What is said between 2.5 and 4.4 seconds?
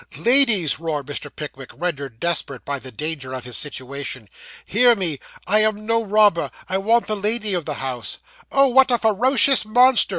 by the danger of his situation.